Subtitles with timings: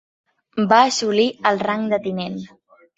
[0.71, 2.45] Va assolir el rang de tinent.